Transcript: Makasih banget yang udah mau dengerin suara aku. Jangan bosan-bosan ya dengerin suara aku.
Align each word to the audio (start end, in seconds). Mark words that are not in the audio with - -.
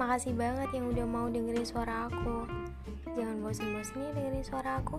Makasih 0.00 0.32
banget 0.32 0.72
yang 0.72 0.88
udah 0.88 1.04
mau 1.04 1.28
dengerin 1.28 1.68
suara 1.68 2.08
aku. 2.08 2.48
Jangan 3.12 3.36
bosan-bosan 3.44 4.00
ya 4.00 4.10
dengerin 4.16 4.40
suara 4.40 4.80
aku. 4.80 4.96